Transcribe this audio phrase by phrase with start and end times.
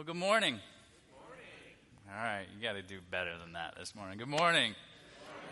[0.00, 0.58] Well, good morning.
[2.08, 4.16] All right, you got to do better than that this morning.
[4.16, 4.74] Good morning.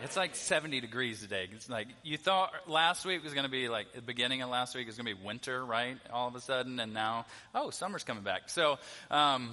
[0.03, 1.47] It's like 70 degrees today.
[1.53, 4.73] It's like you thought last week was going to be like the beginning of last
[4.73, 5.97] week was going to be winter, right?
[6.11, 8.49] All of a sudden, and now oh, summer's coming back.
[8.49, 8.79] So,
[9.11, 9.51] um,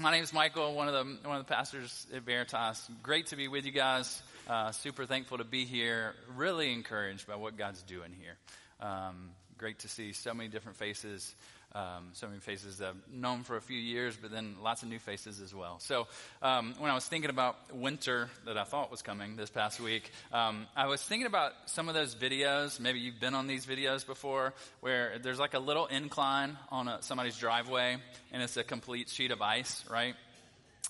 [0.00, 2.90] my name is Michael, one of the one of the pastors at Veritas.
[3.04, 4.20] Great to be with you guys.
[4.50, 6.16] Uh, super thankful to be here.
[6.34, 8.36] Really encouraged by what God's doing here.
[8.80, 11.32] Um, great to see so many different faces
[11.76, 14.98] um, so many faces I've known for a few years, but then lots of new
[14.98, 15.78] faces as well.
[15.78, 16.06] So
[16.40, 20.10] um, when I was thinking about winter that I thought was coming this past week,
[20.32, 22.80] um, I was thinking about some of those videos.
[22.80, 27.02] Maybe you've been on these videos before, where there's like a little incline on a,
[27.02, 27.98] somebody's driveway,
[28.32, 30.14] and it's a complete sheet of ice, right?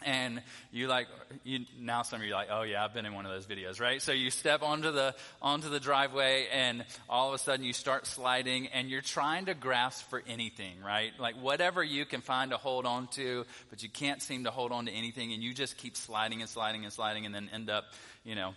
[0.04, 0.42] And
[0.72, 1.06] you like
[1.44, 3.46] you now some of you are like oh yeah i've been in one of those
[3.46, 4.02] videos right?
[4.02, 8.06] So you step onto the onto the driveway and all of a sudden you start
[8.06, 11.12] sliding and you're trying to grasp for anything right?
[11.18, 14.72] Like whatever you can find to hold on to but you can't seem to hold
[14.72, 17.70] on to anything and you just keep sliding and sliding and sliding and then end
[17.70, 17.84] up
[18.24, 18.54] you know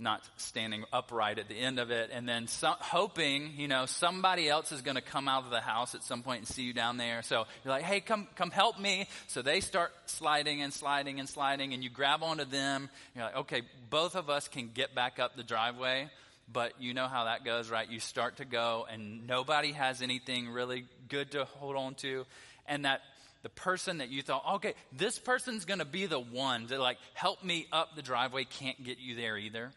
[0.00, 4.72] not standing upright at the end of it, and then hoping, you know, somebody else
[4.72, 6.96] is going to come out of the house at some point and see you down
[6.96, 7.22] there.
[7.22, 9.06] So you're like, hey, come, come help me.
[9.28, 12.88] So they start sliding and sliding and sliding, and you grab onto them.
[13.14, 16.08] You're like, okay, both of us can get back up the driveway,
[16.50, 17.88] but you know how that goes, right?
[17.88, 22.24] You start to go, and nobody has anything really good to hold on to,
[22.66, 23.02] and that
[23.42, 26.98] the person that you thought, okay, this person's going to be the one to like
[27.14, 29.72] help me up the driveway can't get you there either.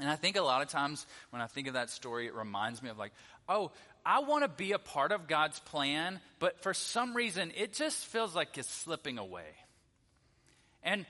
[0.00, 2.82] And I think a lot of times when I think of that story, it reminds
[2.82, 3.12] me of like,
[3.48, 3.70] oh,
[4.04, 8.04] I want to be a part of God's plan, but for some reason, it just
[8.06, 9.48] feels like it's slipping away.
[10.82, 11.06] And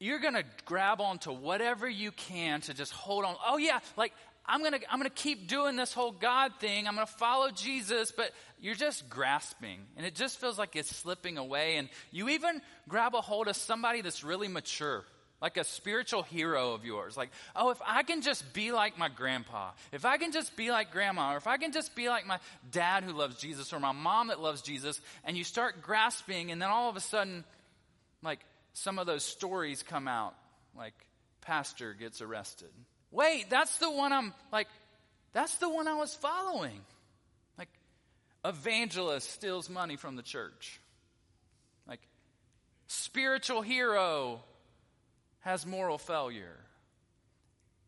[0.00, 3.36] you're going to grab onto whatever you can to just hold on.
[3.46, 4.12] Oh, yeah, like
[4.46, 6.88] I'm going to I'm going to keep doing this whole God thing.
[6.88, 9.80] I'm going to follow Jesus, but you're just grasping.
[9.96, 11.76] And it just feels like it's slipping away.
[11.76, 15.04] And you even grab a hold of somebody that's really mature
[15.40, 17.16] like a spiritual hero of yours.
[17.16, 20.70] Like, oh, if I can just be like my grandpa, if I can just be
[20.70, 22.38] like grandma, or if I can just be like my
[22.70, 26.62] dad who loves Jesus, or my mom that loves Jesus, and you start grasping, and
[26.62, 27.44] then all of a sudden,
[28.22, 28.40] like,
[28.72, 30.34] some of those stories come out,
[30.76, 30.94] like,
[31.42, 32.70] pastor gets arrested.
[33.10, 34.68] Wait, that's the one I'm, like,
[35.32, 36.80] that's the one I was following.
[37.58, 37.68] Like,
[38.44, 40.80] evangelist steals money from the church.
[41.86, 42.00] Like,
[42.86, 44.40] spiritual hero
[45.44, 46.56] has moral failure.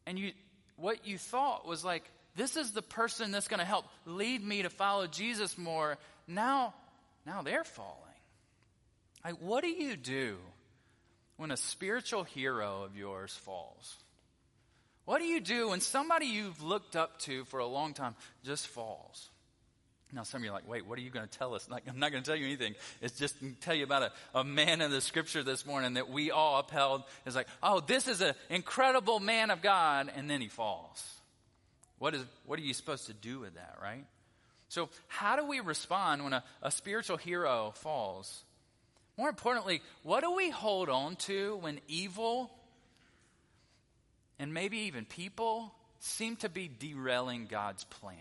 [0.06, 0.32] And you,
[0.76, 2.04] what you thought was like,
[2.36, 5.96] this is the person that's going to help lead me to follow Jesus more.
[6.28, 6.74] Now,
[7.24, 8.02] now they're falling.
[9.24, 10.36] Like, what do you do
[11.36, 13.96] when a spiritual hero of yours falls?
[15.06, 18.14] What do you do when somebody you've looked up to for a long time
[18.44, 19.30] just falls?
[20.12, 21.68] Now, some of you are like, wait, what are you going to tell us?
[21.68, 22.74] Like, I'm not going to tell you anything.
[23.02, 26.30] It's just tell you about a, a man in the scripture this morning that we
[26.30, 27.02] all upheld.
[27.24, 31.04] It's like, oh, this is an incredible man of God, and then he falls.
[31.98, 34.04] What, is, what are you supposed to do with that, right?
[34.68, 38.44] So, how do we respond when a, a spiritual hero falls?
[39.16, 42.50] More importantly, what do we hold on to when evil
[44.38, 48.16] and maybe even people seem to be derailing God's plan?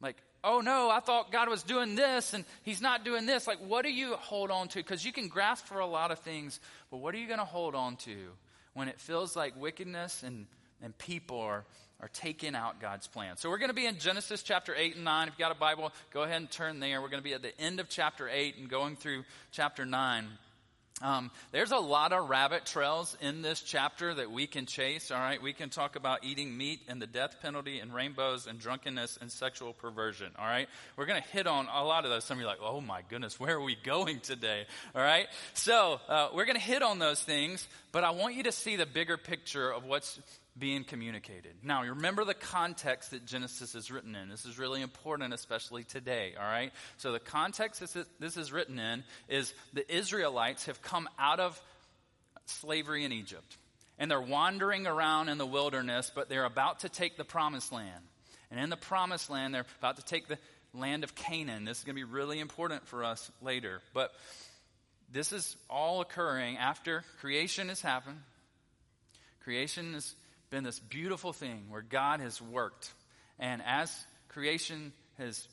[0.00, 3.46] Like, oh no, I thought God was doing this and he's not doing this.
[3.46, 4.78] Like, what do you hold on to?
[4.78, 7.44] Because you can grasp for a lot of things, but what are you going to
[7.44, 8.16] hold on to
[8.74, 10.46] when it feels like wickedness and,
[10.82, 11.64] and people are,
[12.00, 13.36] are taking out God's plan?
[13.36, 15.28] So we're going to be in Genesis chapter 8 and 9.
[15.28, 17.00] If you've got a Bible, go ahead and turn there.
[17.00, 20.26] We're going to be at the end of chapter 8 and going through chapter 9.
[21.02, 25.10] Um, there's a lot of rabbit trails in this chapter that we can chase.
[25.10, 28.58] All right, we can talk about eating meat and the death penalty and rainbows and
[28.58, 30.32] drunkenness and sexual perversion.
[30.38, 32.24] All right, we're going to hit on a lot of those.
[32.24, 34.66] Some of you are like, oh my goodness, where are we going today?
[34.94, 38.42] All right, so uh, we're going to hit on those things, but I want you
[38.44, 40.20] to see the bigger picture of what's
[40.58, 41.54] being communicated.
[41.62, 44.28] Now, remember the context that Genesis is written in.
[44.28, 46.72] This is really important, especially today, all right?
[46.98, 51.60] So, the context this is written in is the Israelites have come out of
[52.46, 53.56] slavery in Egypt.
[53.98, 58.02] And they're wandering around in the wilderness, but they're about to take the promised land.
[58.50, 60.38] And in the promised land, they're about to take the
[60.72, 61.64] land of Canaan.
[61.64, 63.82] This is going to be really important for us later.
[63.92, 64.12] But
[65.12, 68.18] this is all occurring after creation has happened.
[69.44, 70.14] Creation is
[70.50, 72.92] been this beautiful thing where God has worked.
[73.38, 73.92] And as
[74.28, 75.46] creation has,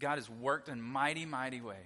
[0.00, 1.76] God has worked in mighty, mighty ways.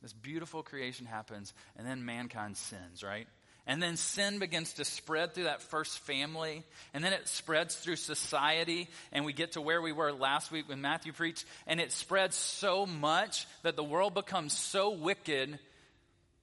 [0.00, 3.26] This beautiful creation happens, and then mankind sins, right?
[3.66, 7.96] And then sin begins to spread through that first family, and then it spreads through
[7.96, 11.92] society, and we get to where we were last week when Matthew preached, and it
[11.92, 15.58] spreads so much that the world becomes so wicked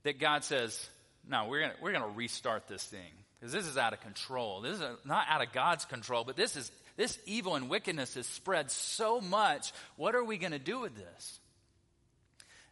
[0.03, 0.89] that God says,
[1.27, 4.61] no, we're going we're gonna restart this thing because this is out of control.
[4.61, 8.27] This is not out of God's control, but this is this evil and wickedness has
[8.27, 9.71] spread so much.
[9.95, 11.39] What are we going to do with this?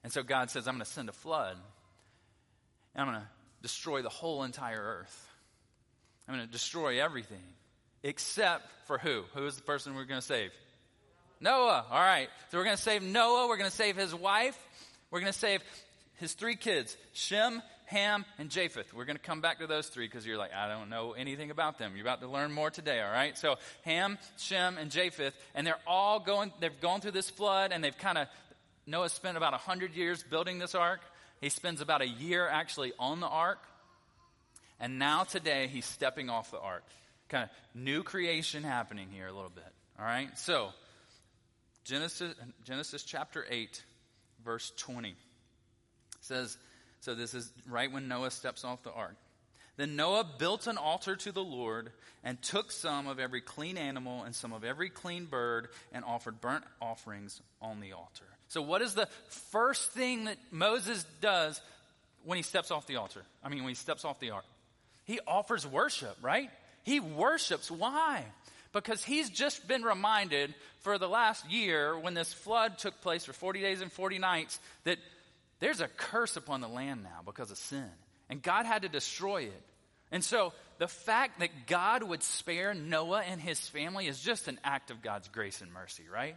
[0.03, 1.55] And so God says, I'm going to send a flood.
[2.93, 3.27] And I'm going to
[3.61, 5.27] destroy the whole entire earth.
[6.27, 7.43] I'm going to destroy everything
[8.03, 9.23] except for who?
[9.33, 10.51] Who is the person we're going to save?
[11.39, 11.85] Noah.
[11.89, 12.27] All right.
[12.51, 13.47] So we're going to save Noah.
[13.47, 14.57] We're going to save his wife.
[15.09, 15.61] We're going to save
[16.15, 18.94] his three kids, Shem, Ham, and Japheth.
[18.94, 21.51] We're going to come back to those three because you're like, I don't know anything
[21.51, 21.94] about them.
[21.95, 23.38] You're about to learn more today, all right?
[23.38, 27.81] So Ham, Shem, and Japheth, and they're all going, they've gone through this flood, and
[27.81, 28.28] they've kind of,
[28.86, 31.00] Noah spent about 100 years building this ark.
[31.39, 33.60] He spends about a year actually on the ark.
[34.81, 36.84] And now today, he's stepping off the ark.
[37.30, 40.38] Kind of new creation happening here a little bit, all right?
[40.38, 40.69] So,
[41.86, 42.36] Genesis,
[42.66, 43.81] Genesis chapter 8,
[44.44, 45.16] verse 20
[46.19, 46.57] says,
[47.07, 49.15] so this is right when Noah steps off the ark.
[49.77, 51.89] Then Noah built an altar to the Lord
[52.21, 56.42] and took some of every clean animal and some of every clean bird and offered
[56.42, 58.25] burnt offerings on the altar.
[58.50, 59.07] So, what is the
[59.54, 61.62] first thing that Moses does
[62.25, 63.21] when he steps off the altar?
[63.42, 64.45] I mean, when he steps off the ark?
[65.06, 66.50] He offers worship, right?
[66.83, 67.71] He worships.
[67.71, 68.25] Why?
[68.74, 73.31] Because he's just been reminded for the last year when this flood took place for
[73.31, 74.98] 40 days and 40 nights that
[75.59, 77.89] there's a curse upon the land now because of sin.
[78.30, 79.63] And God had to destroy it.
[80.12, 84.59] And so the fact that God would spare Noah and his family is just an
[84.63, 86.36] act of God's grace and mercy, right?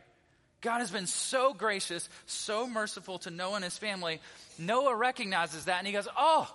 [0.60, 4.20] God has been so gracious, so merciful to Noah and his family.
[4.58, 6.52] Noah recognizes that and he goes, Oh,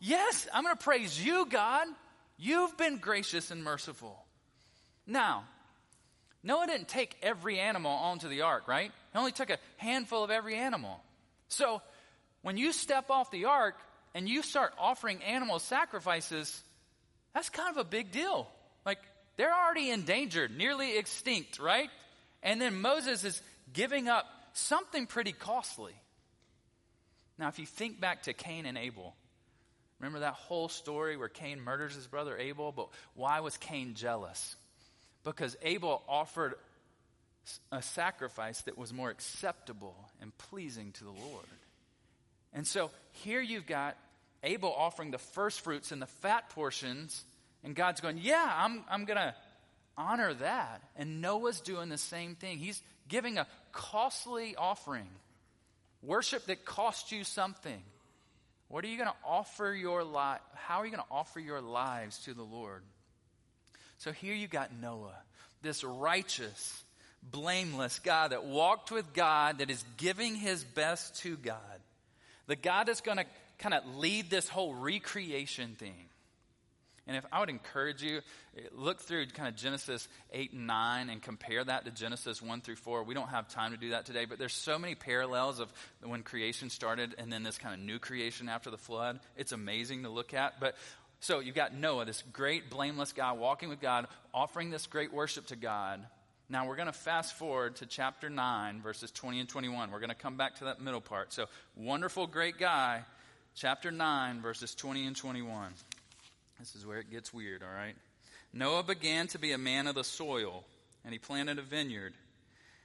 [0.00, 1.86] yes, I'm going to praise you, God.
[2.36, 4.24] You've been gracious and merciful.
[5.06, 5.44] Now,
[6.42, 8.90] Noah didn't take every animal onto the ark, right?
[9.12, 11.00] He only took a handful of every animal.
[11.48, 11.80] So
[12.44, 13.74] when you step off the ark
[14.14, 16.62] and you start offering animal sacrifices,
[17.32, 18.46] that's kind of a big deal.
[18.84, 18.98] Like,
[19.38, 21.88] they're already endangered, nearly extinct, right?
[22.42, 23.40] And then Moses is
[23.72, 25.94] giving up something pretty costly.
[27.38, 29.16] Now, if you think back to Cain and Abel,
[29.98, 32.72] remember that whole story where Cain murders his brother Abel?
[32.72, 34.54] But why was Cain jealous?
[35.24, 36.56] Because Abel offered
[37.72, 41.46] a sacrifice that was more acceptable and pleasing to the Lord.
[42.54, 43.96] And so here you've got
[44.42, 47.24] Abel offering the first fruits and the fat portions,
[47.62, 49.34] and God's going, Yeah, I'm, I'm going to
[49.96, 50.82] honor that.
[50.96, 52.58] And Noah's doing the same thing.
[52.58, 55.08] He's giving a costly offering,
[56.02, 57.82] worship that costs you something.
[58.68, 60.40] What are you going to offer your life?
[60.54, 62.82] How are you going to offer your lives to the Lord?
[63.98, 65.16] So here you got Noah,
[65.62, 66.82] this righteous,
[67.22, 71.73] blameless guy that walked with God, that is giving his best to God.
[72.46, 73.26] The God is going to
[73.58, 76.08] kind of lead this whole recreation thing.
[77.06, 78.20] And if I would encourage you,
[78.56, 82.62] eh, look through kind of Genesis 8 and 9 and compare that to Genesis 1
[82.62, 83.02] through 4.
[83.02, 85.70] We don't have time to do that today, but there's so many parallels of
[86.02, 89.20] when creation started and then this kind of new creation after the flood.
[89.36, 90.60] It's amazing to look at.
[90.60, 90.76] But
[91.20, 95.46] so you've got Noah, this great, blameless guy walking with God, offering this great worship
[95.48, 96.00] to God.
[96.48, 99.90] Now we're going to fast forward to chapter 9, verses 20 and 21.
[99.90, 101.32] We're going to come back to that middle part.
[101.32, 103.02] So, wonderful, great guy,
[103.54, 105.72] chapter 9, verses 20 and 21.
[106.58, 107.94] This is where it gets weird, all right?
[108.52, 110.64] Noah began to be a man of the soil,
[111.02, 112.12] and he planted a vineyard.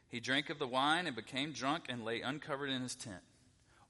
[0.08, 3.22] He drank of the wine and became drunk and lay uncovered in his tent.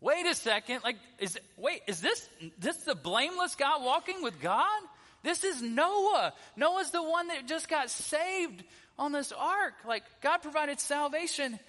[0.02, 4.82] Wait a second, like is wait, is this this the blameless guy walking with God?
[5.24, 6.34] This is Noah.
[6.56, 8.64] Noah's the one that just got saved
[8.98, 9.74] on this ark.
[9.88, 11.60] Like, God provided salvation.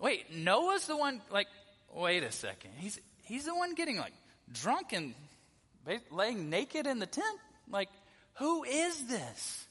[0.00, 1.46] Wait, Noah's the one, like,
[1.94, 2.72] wait a second.
[2.78, 4.14] He's, he's the one getting, like,
[4.52, 5.14] drunk and
[6.10, 7.38] laying naked in the tent?
[7.70, 7.88] Like,
[8.34, 9.66] who is this?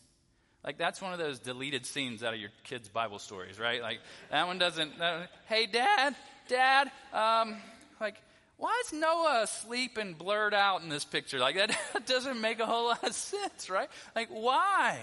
[0.64, 3.82] Like, that's one of those deleted scenes out of your kids' Bible stories, right?
[3.82, 4.00] Like,
[4.30, 6.16] that one doesn't, that, hey, dad,
[6.48, 7.58] dad, um,
[8.00, 8.16] like,
[8.62, 11.40] why is Noah asleep and blurred out in this picture?
[11.40, 11.56] Like,
[11.94, 13.90] that doesn't make a whole lot of sense, right?
[14.16, 15.00] Like, why?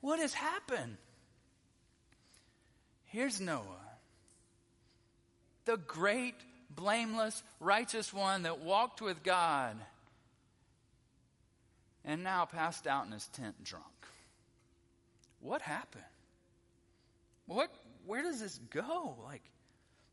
[0.00, 0.96] What has happened?
[3.04, 3.62] Here's Noah,
[5.64, 6.34] the great,
[6.70, 9.76] blameless, righteous one that walked with God
[12.04, 13.84] and now passed out in his tent drunk.
[15.38, 16.02] What happened?
[17.46, 17.70] What
[18.06, 19.14] where does this go?
[19.24, 19.42] Like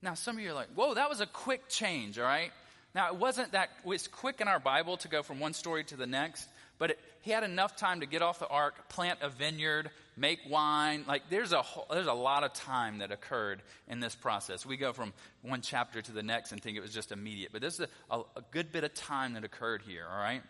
[0.02, 2.52] now some of you are like, "Whoa, that was a quick change, all right?"
[2.96, 5.96] Now, it wasn't that it's quick in our Bible to go from one story to
[5.96, 6.48] the next,
[6.80, 10.40] But it, he had enough time to get off the ark, plant a vineyard, make
[10.50, 11.04] wine.
[11.08, 14.66] Like there's a whole, there's a lot of time that occurred in this process.
[14.66, 17.62] We go from one chapter to the next and think it was just immediate, but
[17.62, 20.06] this is a, a, a good bit of time that occurred here.
[20.10, 20.42] All right.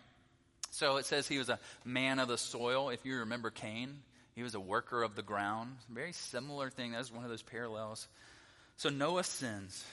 [0.72, 2.90] So it says he was a man of the soil.
[2.90, 3.98] If you remember Cain,
[4.36, 5.76] he was a worker of the ground.
[5.90, 6.92] Very similar thing.
[6.92, 8.08] That's one of those parallels.
[8.80, 9.84] So Noah sins.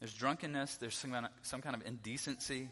[0.00, 0.76] There's drunkenness.
[0.76, 2.68] There's some kind of, some kind of indecency.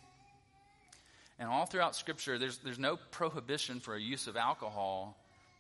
[1.38, 5.16] And all throughout Scripture, there's, there's no prohibition for a use of alcohol,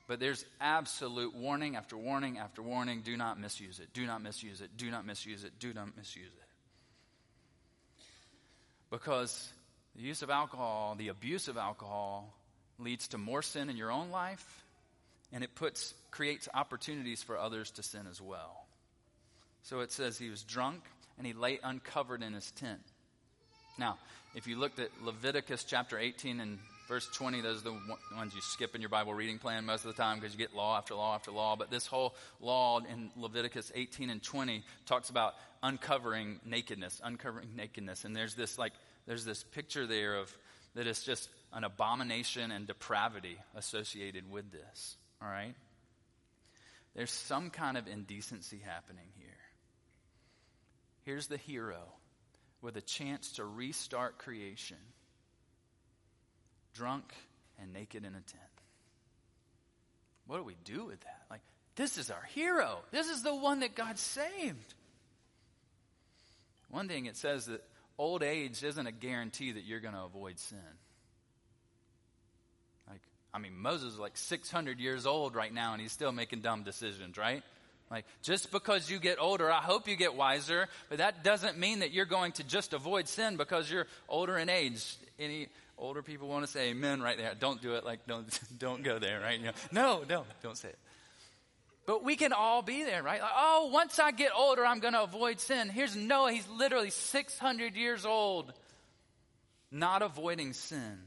[0.06, 3.00] but there's absolute warning after warning after warning.
[3.02, 3.88] Do not misuse it.
[3.94, 4.68] Do not misuse it.
[4.76, 5.52] Do not misuse it.
[5.58, 8.02] Do not misuse it.
[8.90, 9.50] Because
[9.96, 12.34] the use of alcohol, the abuse of alcohol,
[12.78, 14.62] leads to more sin in your own life,
[15.32, 18.63] and it puts, creates opportunities for others to sin as well.
[19.64, 20.82] So it says he was drunk
[21.16, 22.80] and he lay uncovered in his tent.
[23.78, 23.98] Now,
[24.34, 27.80] if you looked at Leviticus chapter 18 and verse 20, those are the
[28.14, 30.54] ones you skip in your Bible reading plan most of the time because you get
[30.54, 31.56] law after law after law.
[31.56, 38.04] But this whole law in Leviticus 18 and 20 talks about uncovering nakedness, uncovering nakedness.
[38.04, 38.74] And there's this like,
[39.06, 40.36] there's this picture there of
[40.74, 44.96] that it's just an abomination and depravity associated with this.
[45.22, 45.54] All right?
[46.94, 49.23] There's some kind of indecency happening here.
[51.04, 51.80] Here's the hero
[52.62, 54.78] with a chance to restart creation,
[56.72, 57.12] drunk
[57.60, 58.42] and naked in a tent.
[60.26, 61.22] What do we do with that?
[61.30, 61.42] Like,
[61.76, 62.78] this is our hero.
[62.90, 64.74] This is the one that God saved.
[66.70, 67.62] One thing it says that
[67.98, 70.58] old age isn't a guarantee that you're going to avoid sin.
[72.88, 76.40] Like, I mean, Moses is like 600 years old right now and he's still making
[76.40, 77.42] dumb decisions, right?
[77.90, 81.80] Like, just because you get older, I hope you get wiser, but that doesn't mean
[81.80, 84.96] that you're going to just avoid sin because you're older in age.
[85.18, 85.48] Any
[85.78, 87.34] older people want to say amen right there.
[87.38, 88.26] Don't do it like, don't,
[88.58, 89.38] don't go there, right?
[89.38, 90.78] You know, no, no, don't say it.
[91.86, 93.20] But we can all be there, right?
[93.20, 95.68] Like, oh, once I get older, I'm going to avoid sin.
[95.68, 96.32] Here's Noah.
[96.32, 98.52] He's literally 600 years old,
[99.70, 100.98] not avoiding sin.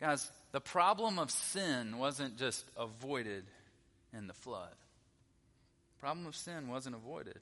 [0.00, 3.44] Guys, the problem of sin wasn't just avoided,
[4.16, 4.74] in the flood.
[5.96, 7.38] The problem of sin wasn't avoided.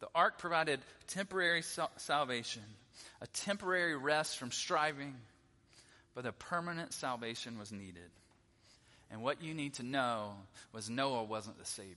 [0.00, 1.62] The ark provided temporary
[1.96, 2.62] salvation,
[3.20, 5.14] a temporary rest from striving,
[6.14, 8.10] but a permanent salvation was needed.
[9.10, 10.34] And what you need to know
[10.72, 11.94] was Noah wasn't the Savior.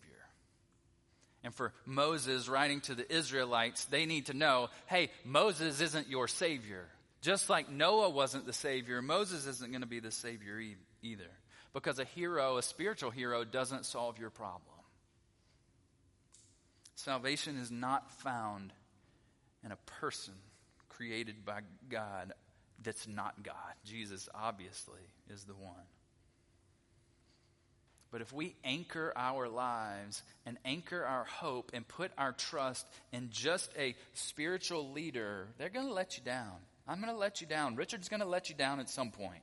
[1.43, 6.27] And for Moses writing to the Israelites, they need to know hey, Moses isn't your
[6.27, 6.85] Savior.
[7.21, 11.29] Just like Noah wasn't the Savior, Moses isn't going to be the Savior e- either.
[11.73, 14.61] Because a hero, a spiritual hero, doesn't solve your problem.
[16.95, 18.71] Salvation is not found
[19.65, 20.35] in a person
[20.89, 22.33] created by God
[22.83, 23.55] that's not God.
[23.85, 25.73] Jesus, obviously, is the one.
[28.11, 33.29] But if we anchor our lives and anchor our hope and put our trust in
[33.31, 36.53] just a spiritual leader, they're going to let you down.
[36.87, 37.75] I'm going to let you down.
[37.75, 39.41] Richard's going to let you down at some point.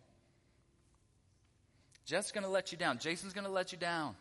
[2.11, 2.99] Jeff's going to let you down.
[2.99, 4.17] Jason's going to let you down.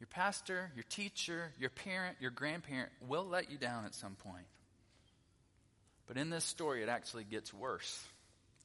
[0.00, 4.46] Your pastor, your teacher, your parent, your grandparent will let you down at some point.
[6.08, 8.04] But in this story, it actually gets worse.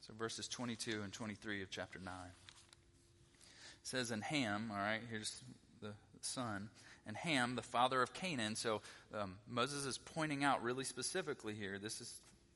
[0.08, 2.12] So, verses 22 and 23 of chapter 9.
[2.12, 3.40] It
[3.84, 5.44] says, And Ham, all right, here's
[5.80, 6.70] the son,
[7.06, 8.56] and Ham, the father of Canaan.
[8.56, 8.80] So,
[9.16, 12.12] um, Moses is pointing out really specifically here this is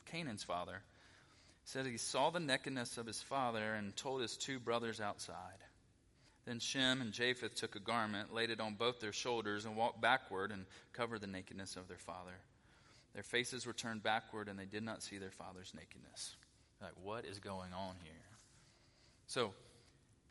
[0.07, 0.83] Canaan's father
[1.69, 5.37] said he saw the nakedness of his father and told his two brothers outside.
[6.47, 10.01] Then Shem and Japheth took a garment, laid it on both their shoulders, and walked
[10.01, 12.33] backward and covered the nakedness of their father.
[13.13, 16.37] Their faces were turned backward, and they did not see their father's nakedness.
[16.81, 18.15] Like, what is going on here?
[19.27, 19.53] So,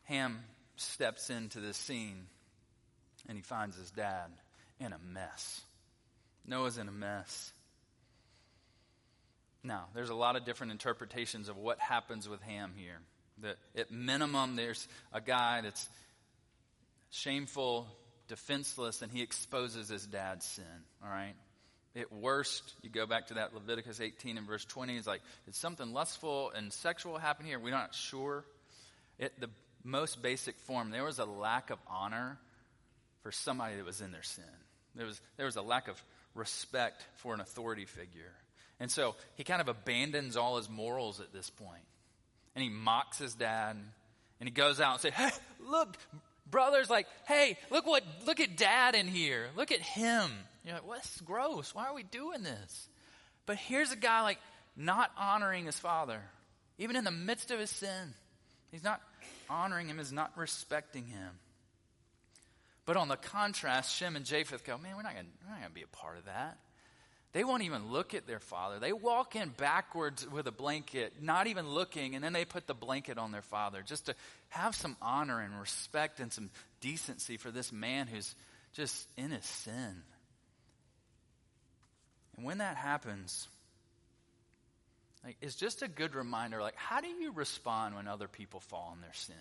[0.06, 0.40] Ham
[0.74, 2.26] steps into this scene,
[3.28, 4.32] and he finds his dad
[4.80, 5.60] in a mess.
[6.44, 7.52] Noah's in a mess.
[9.62, 13.00] Now, there's a lot of different interpretations of what happens with Ham here.
[13.42, 15.88] That at minimum, there's a guy that's
[17.10, 17.86] shameful,
[18.28, 20.64] defenseless, and he exposes his dad's sin.
[21.02, 21.34] All right?
[21.96, 24.96] At worst, you go back to that Leviticus 18 and verse 20.
[24.96, 27.58] It's like, did something lustful and sexual happen here?
[27.58, 28.44] We're not sure.
[29.18, 29.48] At the
[29.82, 32.38] most basic form, there was a lack of honor
[33.22, 34.44] for somebody that was in their sin.
[34.94, 36.00] There was, there was a lack of
[36.34, 38.32] respect for an authority figure.
[38.80, 41.82] And so he kind of abandons all his morals at this point.
[42.54, 43.76] And he mocks his dad.
[44.40, 45.30] And he goes out and says, Hey,
[45.60, 45.96] look,
[46.50, 49.48] brothers, like, hey, look what, look at dad in here.
[49.56, 50.30] Look at him.
[50.64, 51.74] You're like, what's gross?
[51.74, 52.88] Why are we doing this?
[53.46, 54.38] But here's a guy like,
[54.76, 56.20] not honoring his father,
[56.78, 58.14] even in the midst of his sin.
[58.70, 59.00] He's not
[59.48, 61.30] honoring him, he's not respecting him.
[62.86, 65.26] But on the contrast, Shem and Japheth go, man, we're not going
[65.64, 66.58] to be a part of that.
[67.32, 68.78] They won't even look at their father.
[68.78, 72.74] They walk in backwards with a blanket, not even looking, and then they put the
[72.74, 74.14] blanket on their father just to
[74.48, 76.48] have some honor and respect and some
[76.80, 78.34] decency for this man who's
[78.72, 80.02] just in his sin.
[82.36, 83.46] And when that happens,
[85.22, 88.92] like, it's just a good reminder like, how do you respond when other people fall
[88.94, 89.34] in their sin?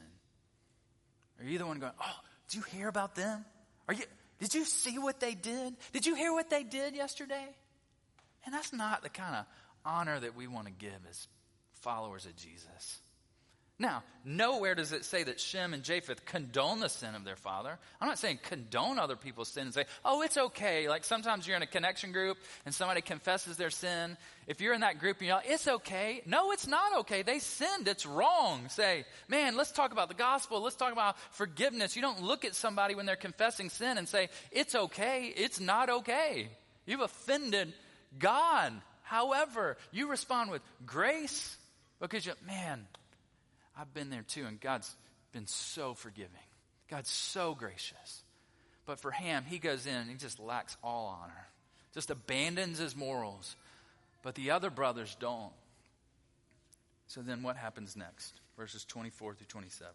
[1.39, 3.45] Are you the one going, oh, did you hear about them?
[3.87, 4.03] Are you,
[4.39, 5.75] did you see what they did?
[5.93, 7.47] Did you hear what they did yesterday?
[8.47, 9.45] And that's not the kind of
[9.83, 11.27] honor that we want to give as
[11.81, 13.01] followers of Jesus.
[13.77, 17.77] Now, nowhere does it say that Shem and Japheth condone the sin of their father.
[17.99, 20.87] I'm not saying condone other people's sin and say, oh, it's okay.
[20.87, 24.15] Like sometimes you're in a connection group and somebody confesses their sin.
[24.47, 26.21] If you're in that group and you're like, it's okay.
[26.25, 27.23] No, it's not okay.
[27.23, 27.89] They sinned.
[27.89, 28.69] It's wrong.
[28.69, 30.61] Say, man, let's talk about the gospel.
[30.61, 31.97] Let's talk about forgiveness.
[31.97, 35.33] You don't look at somebody when they're confessing sin and say, it's okay.
[35.35, 36.47] It's not okay.
[36.85, 37.73] You've offended
[38.19, 38.73] God.
[39.03, 41.57] However, you respond with grace
[41.99, 42.85] because you, man,
[43.77, 44.93] I've been there too, and God's
[45.31, 46.31] been so forgiving.
[46.89, 48.23] God's so gracious.
[48.85, 51.47] But for Ham, he goes in and he just lacks all honor,
[51.93, 53.55] just abandons his morals.
[54.23, 55.53] But the other brothers don't.
[57.07, 58.33] So then what happens next?
[58.57, 59.93] Verses 24 through 27.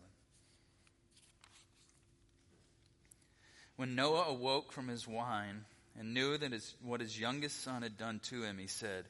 [3.76, 5.64] When Noah awoke from his wine
[5.98, 9.04] and knew that his, what his youngest son had done to him, he said,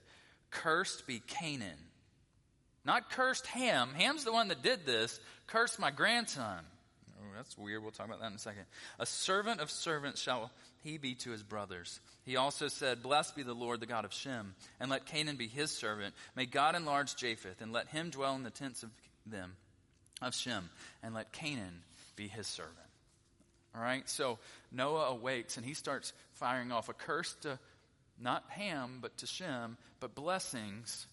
[0.50, 1.78] Cursed be Canaan
[2.84, 3.90] not cursed Ham.
[3.94, 5.20] Ham's the one that did this.
[5.46, 6.58] Cursed my grandson.
[7.20, 7.82] Oh, that's weird.
[7.82, 8.64] We'll talk about that in a second.
[8.98, 10.50] A servant of servants shall
[10.82, 12.00] he be to his brothers.
[12.24, 15.46] He also said, Blessed be the Lord, the God of Shem, and let Canaan be
[15.46, 16.14] his servant.
[16.34, 18.90] May God enlarge Japheth, and let him dwell in the tents of
[19.26, 19.52] them,
[20.20, 20.68] of Shem,
[21.02, 21.82] and let Canaan
[22.16, 22.76] be his servant.
[23.74, 24.08] All right?
[24.08, 24.38] So
[24.70, 27.58] Noah awakes, and he starts firing off a curse to
[28.20, 31.06] not Ham, but to Shem, but blessings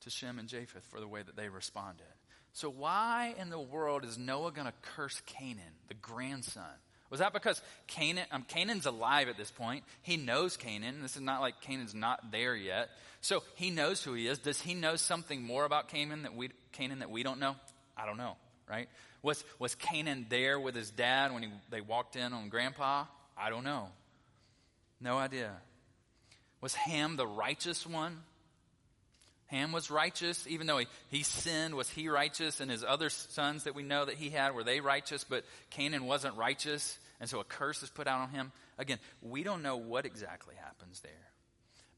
[0.00, 2.06] to Shem and Japheth for the way that they responded.
[2.52, 6.64] So, why in the world is Noah going to curse Canaan, the grandson?
[7.10, 9.84] Was that because Canaan, um, Canaan's alive at this point?
[10.02, 11.02] He knows Canaan.
[11.02, 12.88] This is not like Canaan's not there yet.
[13.20, 14.38] So he knows who he is.
[14.38, 17.56] Does he know something more about Canaan that we, Canaan that we don't know?
[17.96, 18.36] I don't know,
[18.70, 18.88] right?
[19.22, 23.04] Was, was Canaan there with his dad when he, they walked in on grandpa?
[23.36, 23.88] I don't know.
[25.00, 25.50] No idea.
[26.60, 28.18] Was Ham the righteous one?
[29.46, 32.60] Ham was righteous, even though he, he sinned, was he righteous?
[32.60, 35.24] And his other sons that we know that he had, were they righteous?
[35.24, 38.52] But Canaan wasn't righteous, and so a curse is put out on him.
[38.78, 41.12] Again, we don't know what exactly happens there.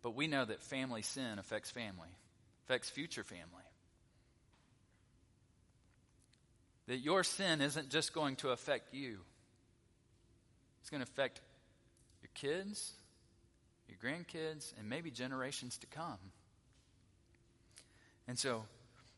[0.02, 2.08] But we know that family sin affects family,
[2.64, 3.61] affects future family.
[6.88, 9.18] That your sin isn't just going to affect you,
[10.80, 11.40] it's going to affect
[12.22, 12.92] your kids,
[13.88, 16.18] your grandkids, and maybe generations to come.
[18.28, 18.64] And so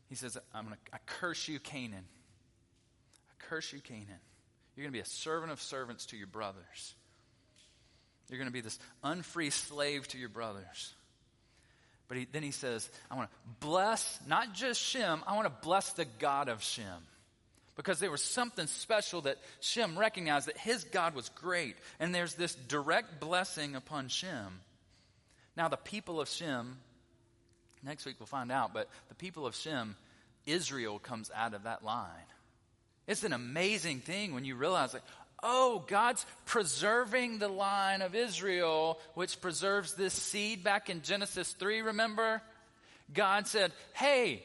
[0.09, 2.05] he says, I'm going to I curse you, Canaan.
[3.29, 4.19] I curse you, Canaan.
[4.75, 6.95] You're going to be a servant of servants to your brothers.
[8.29, 10.93] You're going to be this unfree slave to your brothers.
[12.07, 15.65] But he, then he says, I want to bless not just Shem, I want to
[15.65, 16.85] bless the God of Shem.
[17.75, 21.75] Because there was something special that Shem recognized that his God was great.
[21.99, 24.61] And there's this direct blessing upon Shem.
[25.57, 26.77] Now, the people of Shem
[27.85, 29.95] Next week we'll find out, but the people of Shem,
[30.47, 32.09] Israel comes out of that line.
[33.05, 35.03] It's an amazing thing when you realize, like,
[35.43, 41.81] oh, God's preserving the line of Israel, which preserves this seed back in Genesis 3,
[41.81, 42.41] remember?
[43.13, 44.43] God said, hey,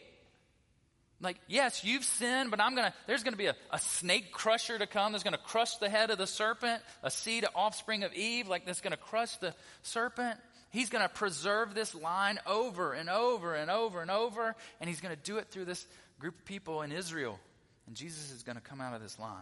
[1.21, 4.87] like, yes, you've sinned, but I'm gonna, there's gonna be a, a snake crusher to
[4.87, 8.65] come that's gonna crush the head of the serpent, a seed, offspring of Eve, like
[8.65, 10.39] that's gonna crush the serpent.
[10.71, 15.23] He's to preserve this line over and over and over and over, and he's to
[15.23, 15.85] do it through this
[16.19, 17.39] group of people in Israel.
[17.87, 19.35] And Jesus is to come out of this line.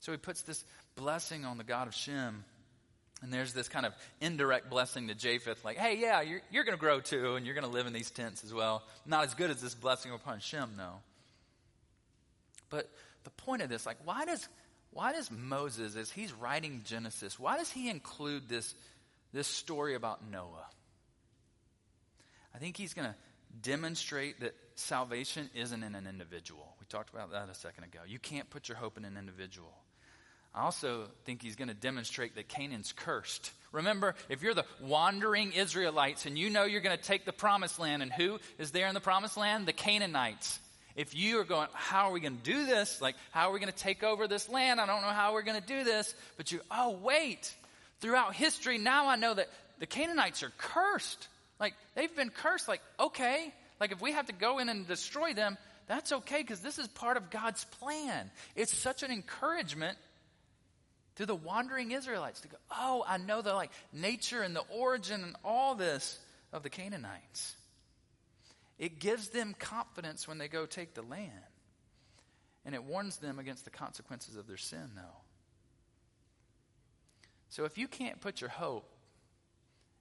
[0.00, 0.62] So he puts this
[0.94, 2.44] blessing on the God of Shem.
[3.22, 6.76] And there's this kind of indirect blessing to Japheth, like, hey, yeah, you're, you're going
[6.76, 8.82] to grow too, and you're going to live in these tents as well.
[9.06, 11.00] Not as good as this blessing upon Shem, no.
[12.68, 12.90] But
[13.24, 14.46] the point of this, like, why does,
[14.92, 18.74] why does Moses, as he's writing Genesis, why does he include this
[19.36, 20.66] this story about Noah.
[22.54, 23.14] I think he's going to
[23.60, 26.74] demonstrate that salvation isn't in an individual.
[26.80, 28.00] We talked about that a second ago.
[28.06, 29.72] You can't put your hope in an individual.
[30.56, 33.52] I also think he's going to demonstrate that Canaan's cursed.
[33.72, 37.78] Remember, if you're the wandering Israelites and you know you're going to take the promised
[37.78, 39.66] land, and who is there in the promised land?
[39.66, 40.58] The Canaanites.
[40.96, 43.02] If you are going, how are we going to do this?
[43.02, 44.80] Like, how are we going to take over this land?
[44.80, 46.14] I don't know how we're going to do this.
[46.38, 47.54] But you, oh, wait.
[48.00, 51.28] Throughout history, now I know that the Canaanites are cursed.
[51.60, 52.66] Like, they've been cursed.
[52.66, 53.52] Like, okay.
[53.78, 56.88] Like, if we have to go in and destroy them, that's okay because this is
[56.88, 58.30] part of God's plan.
[58.54, 59.98] It's such an encouragement
[61.16, 65.22] to the wandering Israelites to go, oh, I know the like nature and the origin
[65.22, 66.18] and all this
[66.52, 67.54] of the Canaanites.
[68.78, 71.32] It gives them confidence when they go take the land.
[72.64, 75.20] And it warns them against the consequences of their sin, though.
[77.48, 78.90] So if you can't put your hope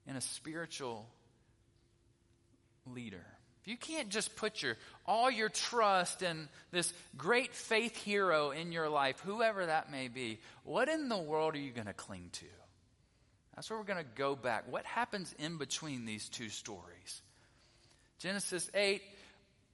[0.08, 1.08] in a spiritual
[2.86, 3.26] leader,
[3.66, 8.72] if you can't just put your all your trust in this great faith hero in
[8.72, 12.30] your life, whoever that may be, what in the world are you going to cling
[12.34, 12.46] to?
[13.56, 14.72] That's where we're going to go back.
[14.72, 17.22] What happens in between these two stories?
[18.20, 19.02] Genesis 8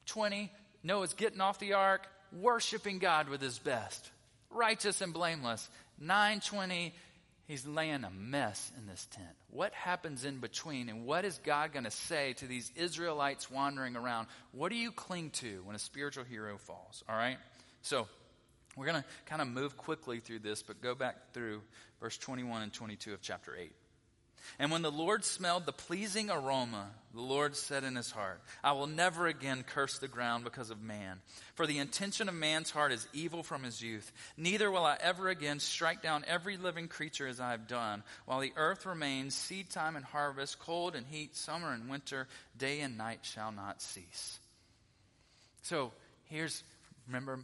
[0.05, 0.49] 20,
[0.83, 4.09] Noah's getting off the ark, worshiping God with his best,
[4.49, 5.67] righteous and blameless.
[5.99, 6.93] 920,
[7.51, 9.27] He's laying a mess in this tent.
[9.49, 13.97] What happens in between, and what is God going to say to these Israelites wandering
[13.97, 14.27] around?
[14.53, 17.03] What do you cling to when a spiritual hero falls?
[17.09, 17.35] All right?
[17.81, 18.07] So,
[18.77, 21.61] we're going to kind of move quickly through this, but go back through
[21.99, 23.73] verse 21 and 22 of chapter 8.
[24.59, 28.71] And when the Lord smelled the pleasing aroma, the Lord said in his heart, I
[28.71, 31.19] will never again curse the ground because of man.
[31.55, 34.11] For the intention of man's heart is evil from his youth.
[34.37, 38.03] Neither will I ever again strike down every living creature as I have done.
[38.25, 42.27] While the earth remains, seed time and harvest, cold and heat, summer and winter,
[42.57, 44.39] day and night shall not cease.
[45.63, 45.91] So
[46.25, 46.63] here's,
[47.07, 47.39] remember,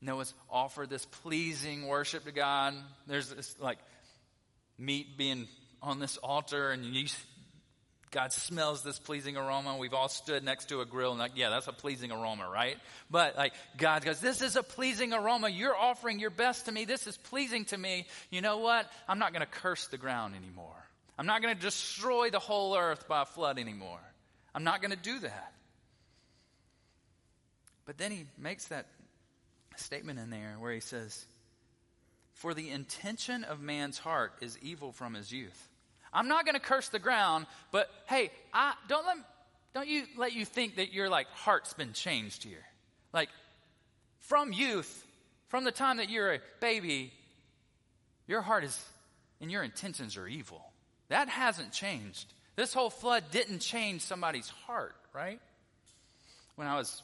[0.00, 2.74] Noah's offered this pleasing worship to God.
[3.06, 3.78] There's this like
[4.78, 5.46] meat being
[5.82, 7.06] on this altar and you,
[8.12, 9.76] God smells this pleasing aroma.
[9.78, 12.76] We've all stood next to a grill and like, yeah, that's a pleasing aroma, right?
[13.10, 15.48] But like God goes, this is a pleasing aroma.
[15.48, 16.84] You're offering your best to me.
[16.84, 18.06] This is pleasing to me.
[18.30, 18.90] You know what?
[19.08, 20.76] I'm not going to curse the ground anymore.
[21.18, 24.00] I'm not going to destroy the whole earth by a flood anymore.
[24.54, 25.52] I'm not going to do that.
[27.86, 28.86] But then he makes that
[29.76, 31.24] statement in there where he says,
[32.34, 35.68] For the intention of man's heart is evil from his youth.
[36.12, 39.16] I'm not going to curse the ground, but hey, I, don't let
[39.74, 42.64] don't you let you think that your like heart's been changed here.
[43.12, 43.30] Like
[44.20, 45.06] from youth,
[45.48, 47.12] from the time that you're a baby,
[48.26, 48.84] your heart is
[49.40, 50.62] and your intentions are evil.
[51.08, 52.32] That hasn't changed.
[52.54, 55.40] This whole flood didn't change somebody's heart, right?
[56.56, 57.02] When I was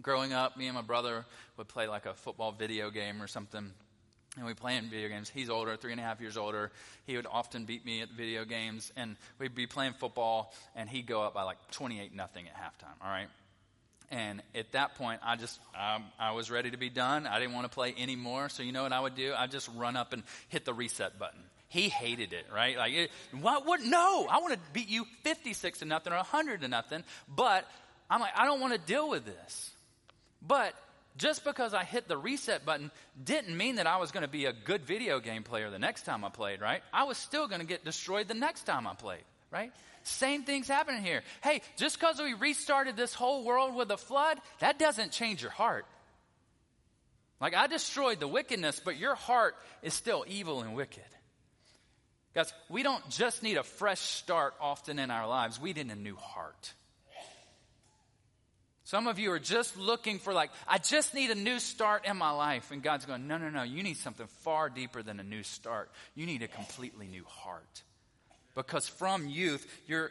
[0.00, 3.72] growing up, me and my brother would play like a football video game or something
[4.36, 5.28] and we play in video games.
[5.28, 6.70] He's older, three and a half years older.
[7.06, 11.06] He would often beat me at video games, and we'd be playing football, and he'd
[11.06, 12.94] go up by like 28 nothing at halftime.
[13.02, 13.28] All right.
[14.10, 17.26] And at that point, I just um, I was ready to be done.
[17.26, 18.48] I didn't want to play anymore.
[18.48, 19.32] So you know what I would do?
[19.36, 21.40] I'd just run up and hit the reset button.
[21.68, 22.76] He hated it, right?
[22.76, 23.64] Like, it, what?
[23.66, 23.82] What?
[23.82, 27.04] No, I want to beat you 56 to nothing or 100 to nothing.
[27.28, 27.64] But
[28.10, 29.70] I'm like, I don't want to deal with this.
[30.42, 30.74] But
[31.16, 32.90] just because I hit the reset button
[33.22, 36.02] didn't mean that I was going to be a good video game player the next
[36.02, 36.82] time I played, right?
[36.92, 39.72] I was still going to get destroyed the next time I played, right?
[40.02, 41.22] Same thing's happening here.
[41.42, 45.50] Hey, just because we restarted this whole world with a flood, that doesn't change your
[45.50, 45.84] heart.
[47.40, 51.02] Like, I destroyed the wickedness, but your heart is still evil and wicked.
[52.34, 55.96] Guys, we don't just need a fresh start often in our lives, we need a
[55.96, 56.74] new heart.
[58.90, 62.16] Some of you are just looking for, like, I just need a new start in
[62.16, 62.72] my life.
[62.72, 63.62] And God's going, no, no, no.
[63.62, 65.92] You need something far deeper than a new start.
[66.16, 67.84] You need a completely new heart.
[68.56, 70.10] Because from youth, you're,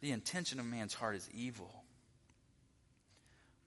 [0.00, 1.82] the intention of man's heart is evil.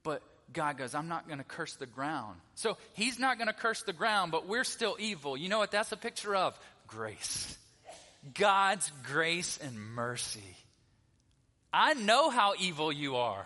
[0.02, 0.24] But
[0.54, 2.40] God goes, I'm not going to curse the ground.
[2.56, 5.36] So he's not going to curse the ground, but we're still evil.
[5.36, 6.58] You know what that's a picture of?
[6.88, 7.58] Grace.
[8.34, 10.56] God's grace and mercy.
[11.74, 13.46] I know how evil you are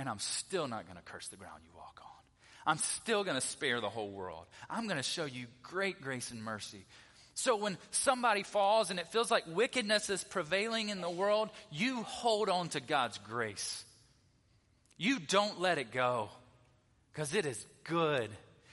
[0.00, 2.70] and I'm still not going to curse the ground you walk on.
[2.72, 4.46] I'm still going to spare the whole world.
[4.70, 6.86] I'm going to show you great grace and mercy.
[7.34, 12.02] So when somebody falls and it feels like wickedness is prevailing in the world, you
[12.02, 13.84] hold on to God's grace.
[14.96, 16.30] You don't let it go
[17.12, 18.30] because it is good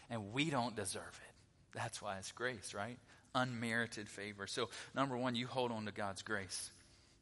[0.10, 1.78] and we don't deserve it.
[1.78, 2.98] That's why it's grace, right?
[3.36, 4.48] Unmerited favor.
[4.48, 6.72] So, number one, you hold on to God's grace.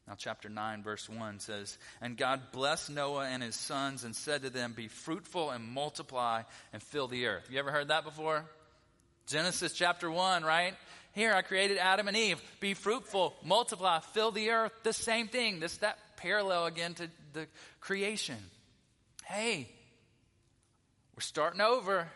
[0.08, 4.44] Now, chapter 9, verse 1 says, And God blessed Noah and his sons and said
[4.44, 7.48] to them, Be fruitful and multiply and fill the earth.
[7.50, 8.46] You ever heard that before?
[9.26, 10.76] Genesis chapter 1, right?
[11.14, 12.42] Here I created Adam and Eve.
[12.60, 14.74] Be fruitful, multiply, fill the earth.
[14.84, 15.60] The same thing.
[15.60, 17.48] This that parallel again to the
[17.80, 18.38] creation.
[19.24, 19.68] Hey,
[21.16, 22.08] we're starting over.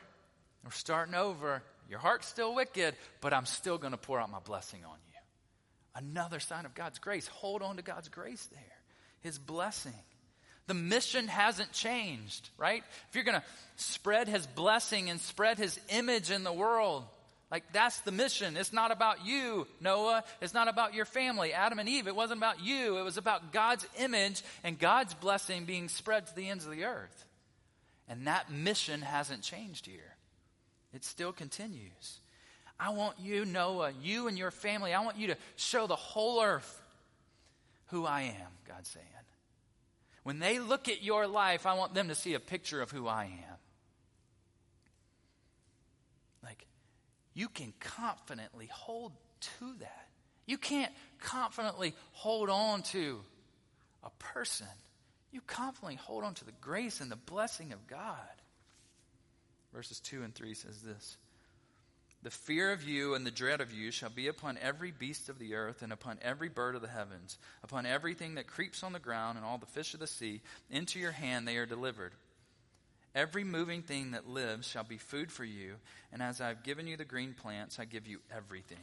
[0.64, 1.64] We're starting over.
[1.90, 5.09] Your heart's still wicked, but I'm still going to pour out my blessing on you.
[5.96, 7.28] Another sign of God's grace.
[7.28, 8.62] Hold on to God's grace there.
[9.22, 9.94] His blessing.
[10.68, 12.84] The mission hasn't changed, right?
[13.10, 13.46] If you're going to
[13.78, 17.06] spread his blessing and spread his image in the world,
[17.52, 18.56] like that's the mission.
[18.56, 20.24] It's not about you, Noah.
[20.42, 22.08] It's not about your family, Adam and Eve.
[22.08, 23.00] It wasn't about you.
[23.00, 26.86] It was about God's image and God's blessing being spread to the ends of the
[26.86, 27.26] earth.
[28.08, 30.16] And that mission hasn't changed here.
[30.94, 32.20] It still continues.
[32.80, 36.42] I want you, Noah, you and your family, I want you to show the whole
[36.42, 36.82] earth
[37.88, 39.06] who I am, God's saying.
[40.24, 43.08] When they look at your life, I want them to see a picture of who
[43.08, 43.58] I am.
[46.44, 46.68] Like,
[47.34, 49.14] you can confidently hold
[49.60, 50.08] to that.
[50.46, 53.20] You can't confidently hold on to
[54.04, 54.68] a person.
[55.32, 58.16] You confidently hold on to the grace and the blessing of God.
[59.74, 61.18] Verses 2 and 3 says this
[62.22, 65.40] The fear of you and the dread of you shall be upon every beast of
[65.40, 69.00] the earth, and upon every bird of the heavens, upon everything that creeps on the
[69.00, 70.42] ground, and all the fish of the sea.
[70.70, 72.12] Into your hand they are delivered.
[73.16, 75.76] Every moving thing that lives shall be food for you,
[76.12, 78.78] and as I've given you the green plants, I give you everything.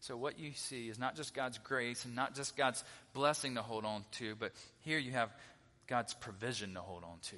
[0.00, 3.62] So, what you see is not just God's grace and not just God's blessing to
[3.62, 5.30] hold on to, but here you have
[5.86, 7.36] God's provision to hold on to.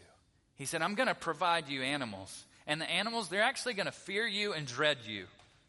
[0.56, 3.92] He said, I'm going to provide you animals and the animals, they're actually going to
[3.92, 5.24] fear you and dread you.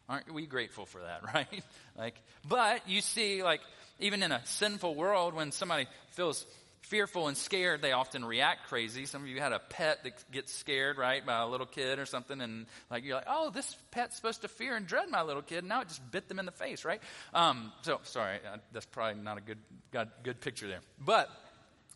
[0.08, 1.64] Aren't we grateful for that, right?
[1.98, 2.14] like,
[2.46, 3.62] but you see, like,
[3.98, 6.46] even in a sinful world, when somebody feels
[6.82, 9.06] fearful and scared, they often react crazy.
[9.06, 12.06] Some of you had a pet that gets scared, right, by a little kid or
[12.06, 15.42] something, and like you're like, oh, this pet's supposed to fear and dread my little
[15.42, 15.58] kid.
[15.58, 17.00] And now it just bit them in the face, right?
[17.32, 19.58] Um, so sorry, uh, that's probably not a good,
[19.92, 20.80] good good picture there.
[20.98, 21.30] But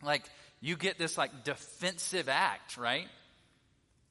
[0.03, 0.23] like
[0.61, 3.07] you get this like defensive act, right?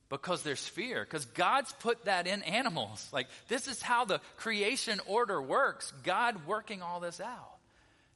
[0.08, 3.08] Because there's fear because god's put that in animals.
[3.12, 5.92] Like this is how the creation order works.
[6.02, 7.56] God working all this out.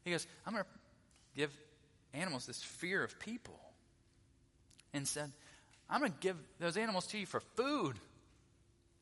[0.05, 0.71] He goes i'm going to
[1.37, 1.53] give
[2.15, 3.59] animals this fear of people
[4.93, 5.31] and said
[5.89, 7.97] i'm going to give those animals to you for food.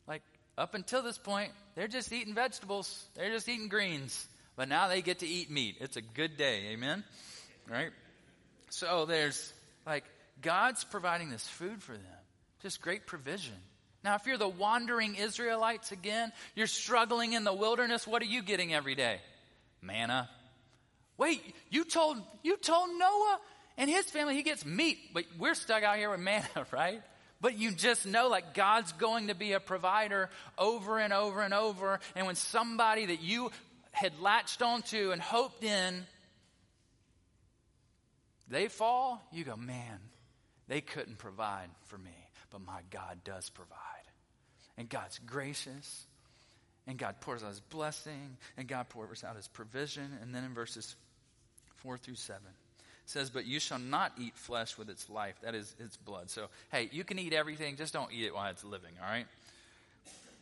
[0.07, 0.23] Like
[0.57, 3.07] up until this point they're just eating vegetables.
[3.15, 4.27] They're just eating greens.
[4.55, 5.77] But now they get to eat meat.
[5.81, 6.69] It's a good day.
[6.73, 7.05] Amen?
[7.71, 7.91] Right?
[8.71, 9.53] So there's
[9.87, 10.05] like
[10.41, 12.16] god's providing this food for them
[12.63, 13.55] just great provision.
[14.07, 18.43] Now, if you're the wandering Israelites again, you're struggling in the wilderness, what are you
[18.43, 19.21] getting every day?
[19.83, 20.29] Manna.
[21.19, 23.41] Wait, you told you told Noah
[23.77, 27.03] and his family he gets meat, but we're stuck out here with manna, right?
[27.41, 31.53] But you just know like God's going to be a provider over and over and
[31.53, 32.01] over.
[32.15, 33.51] And when somebody that you
[33.91, 36.07] had latched onto and hoped in,
[38.49, 39.99] they fall, you go, man,
[40.69, 42.26] they couldn't provide for me
[42.57, 43.77] but my God does provide.
[44.79, 46.07] And God's gracious,
[46.87, 50.11] and God pours out his blessing, and God pours out his provision.
[50.23, 50.97] And then in verses
[51.83, 52.41] 4 through 7,
[53.05, 56.31] says, But you shall not eat flesh with its life, that is its blood.
[56.31, 59.27] So, hey, you can eat everything, just don't eat it while it's living, all right?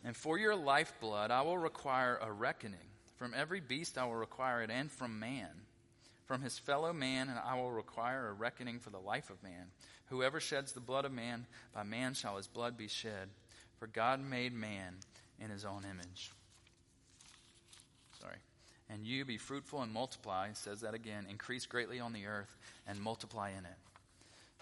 [0.05, 2.79] And for your lifeblood, I will require a reckoning.
[3.17, 5.49] From every beast, I will require it, and from man.
[6.25, 9.67] From his fellow man, and I will require a reckoning for the life of man.
[10.07, 13.29] Whoever sheds the blood of man, by man shall his blood be shed.
[13.79, 14.95] For God made man
[15.39, 16.31] in his own image.
[18.21, 18.37] Sorry.
[18.89, 22.55] And you be fruitful and multiply, says that again, increase greatly on the earth
[22.87, 23.77] and multiply in it.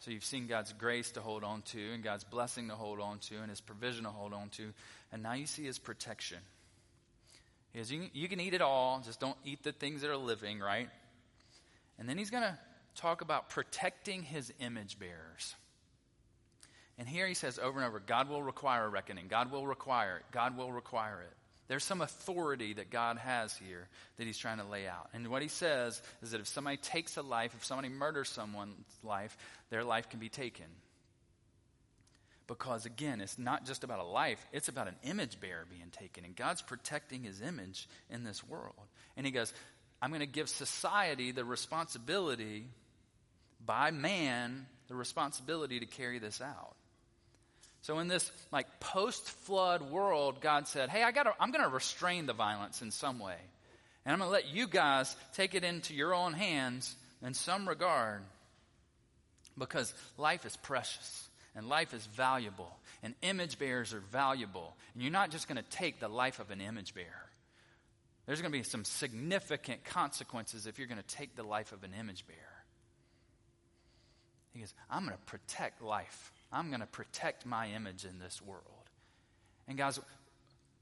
[0.02, 3.20] So you've seen God's grace to hold on to, and God's blessing to hold on
[3.20, 4.74] to, and his provision to hold on to.
[5.14, 6.40] And now you see his protection.
[7.72, 10.18] He goes, you, you can eat it all, just don't eat the things that are
[10.18, 10.90] living, right?
[12.00, 12.58] And then he's going to
[12.96, 15.56] talk about protecting his image bearers.
[16.98, 19.28] And here he says over and over God will require a reckoning.
[19.28, 20.24] God will require it.
[20.32, 21.34] God will require it.
[21.68, 25.10] There's some authority that God has here that he's trying to lay out.
[25.14, 28.76] And what he says is that if somebody takes a life, if somebody murders someone's
[29.02, 29.36] life,
[29.70, 30.66] their life can be taken.
[32.48, 36.26] Because again, it's not just about a life, it's about an image bearer being taken.
[36.26, 38.76] And God's protecting his image in this world.
[39.16, 39.54] And he goes,
[40.04, 42.66] I'm going to give society the responsibility
[43.66, 46.76] by man the responsibility to carry this out.
[47.84, 52.26] So in this like post-flood world, God said, "Hey, I got I'm going to restrain
[52.26, 53.38] the violence in some way.
[54.04, 57.66] And I'm going to let you guys take it into your own hands in some
[57.66, 58.24] regard
[59.58, 61.30] because life is precious.
[61.56, 62.76] And life is valuable.
[63.04, 64.76] And image bearers are valuable.
[64.94, 67.30] And you're not just going to take the life of an image bearer.
[68.26, 71.84] There's going to be some significant consequences if you're going to take the life of
[71.84, 72.40] an image bearer.
[74.54, 76.32] He goes, I'm going to protect life.
[76.52, 78.64] I'm going to protect my image in this world.
[79.68, 80.00] And guys,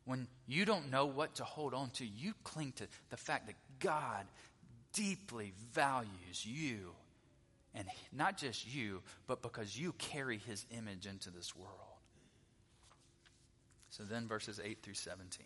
[0.06, 3.56] when you don't know what to hold on to, you cling to the fact that
[3.80, 4.26] God
[4.94, 6.92] deeply values you.
[7.74, 11.72] And not just you, but because you carry his image into this world.
[13.90, 15.46] So then, verses 8 through 17.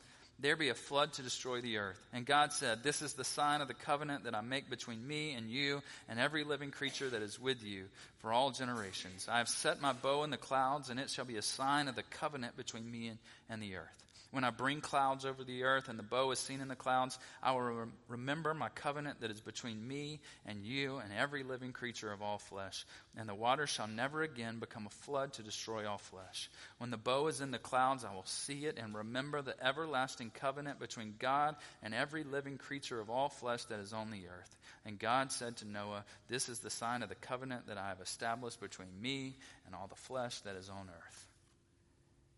[0.41, 1.99] there be a flood to destroy the earth.
[2.13, 5.33] And God said, This is the sign of the covenant that I make between me
[5.33, 7.85] and you and every living creature that is with you
[8.19, 9.27] for all generations.
[9.29, 11.95] I have set my bow in the clouds, and it shall be a sign of
[11.95, 13.17] the covenant between me and,
[13.49, 14.10] and the earth.
[14.31, 17.19] When I bring clouds over the earth and the bow is seen in the clouds,
[17.43, 21.73] I will re- remember my covenant that is between me and you and every living
[21.73, 22.85] creature of all flesh.
[23.17, 26.49] And the water shall never again become a flood to destroy all flesh.
[26.77, 30.31] When the bow is in the clouds, I will see it and remember the everlasting
[30.33, 34.57] covenant between God and every living creature of all flesh that is on the earth.
[34.85, 37.99] And God said to Noah, This is the sign of the covenant that I have
[37.99, 41.27] established between me and all the flesh that is on earth.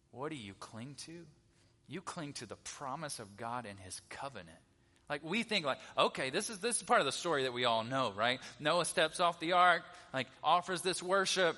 [0.09, 1.25] What do you cling to?
[1.87, 4.57] You cling to the promise of God and his covenant.
[5.09, 7.65] Like we think like, okay, this is this is part of the story that we
[7.65, 8.39] all know, right?
[8.59, 11.57] Noah steps off the ark, like offers this worship.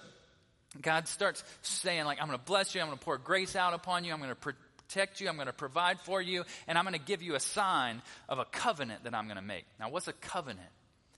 [0.81, 3.73] God starts saying like, I'm going to bless you, I'm going to pour grace out
[3.73, 6.83] upon you, I'm going to protect you, I'm going to provide for you, and I'm
[6.83, 9.65] going to give you a sign of a covenant that I'm going to make.
[9.79, 10.67] Now, what's a covenant?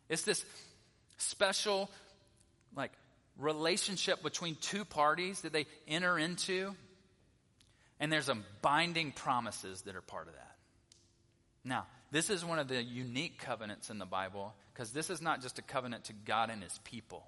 [0.09, 0.45] It's this
[1.17, 1.89] special
[2.75, 2.91] like
[3.39, 6.75] relationship between two parties that they enter into
[7.99, 10.55] and there's some binding promises that are part of that.
[11.63, 15.41] Now, this is one of the unique covenants in the Bible because this is not
[15.41, 17.27] just a covenant to God and his people.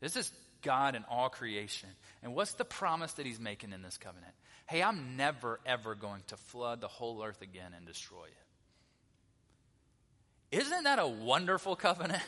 [0.00, 1.88] This is God and all creation.
[2.22, 4.32] And what's the promise that he's making in this covenant?
[4.66, 8.26] Hey, I'm never, ever going to flood the whole earth again and destroy
[10.52, 10.58] it.
[10.58, 12.22] Isn't that a wonderful covenant?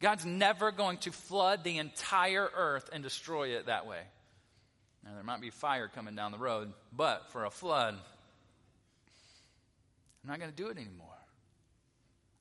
[0.00, 4.00] God's never going to flood the entire earth and destroy it that way.
[5.04, 7.94] Now, there might be fire coming down the road, but for a flood,
[10.22, 11.06] I'm not going to do it anymore.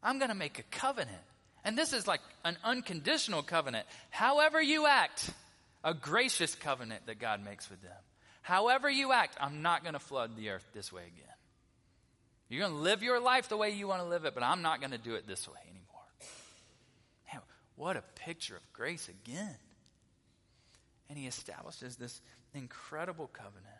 [0.03, 1.17] I'm going to make a covenant.
[1.63, 3.85] And this is like an unconditional covenant.
[4.09, 5.29] However you act,
[5.83, 7.91] a gracious covenant that God makes with them.
[8.41, 11.33] However you act, I'm not going to flood the earth this way again.
[12.49, 14.61] You're going to live your life the way you want to live it, but I'm
[14.61, 15.83] not going to do it this way anymore.
[17.33, 17.41] Man,
[17.75, 19.55] what a picture of grace again.
[21.09, 22.21] And he establishes this
[22.57, 23.77] incredible covenant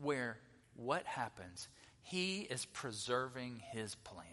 [0.00, 0.38] where
[0.76, 1.68] what happens?
[2.02, 4.26] He is preserving his plan.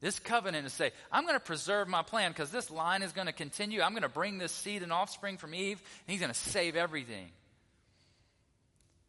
[0.00, 3.26] This covenant is say, I'm going to preserve my plan because this line is going
[3.26, 3.82] to continue.
[3.82, 6.74] I'm going to bring this seed and offspring from Eve, and he's going to save
[6.74, 7.30] everything.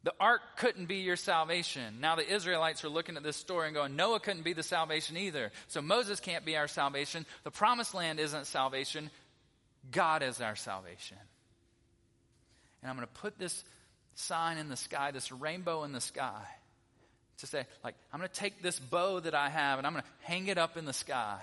[0.03, 2.01] The ark couldn't be your salvation.
[2.01, 5.15] Now the Israelites are looking at this story and going, Noah couldn't be the salvation
[5.15, 5.51] either.
[5.67, 7.25] So Moses can't be our salvation.
[7.43, 9.11] The promised land isn't salvation.
[9.91, 11.17] God is our salvation
[12.81, 13.63] and I'm going to put this
[14.15, 16.41] sign in the sky, this rainbow in the sky,
[17.39, 20.03] to say, like, I'm going to take this bow that I have and I'm going
[20.03, 21.39] to hang it up in the sky.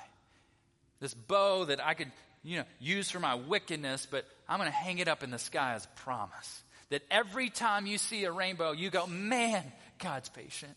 [1.01, 2.11] This bow that I could,
[2.43, 5.39] you know, use for my wickedness, but I'm going to hang it up in the
[5.39, 6.63] sky as a promise.
[6.91, 9.65] That every time you see a rainbow, you go, man,
[9.99, 10.75] God's patient.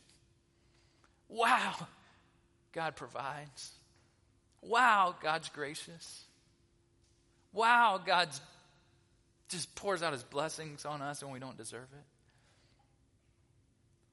[1.30, 1.76] Wow,
[2.74, 3.72] God provides.
[4.62, 6.24] Wow, God's gracious.
[7.54, 8.40] Wow, God's
[9.52, 12.06] just pours out his blessings on us and we don't deserve it.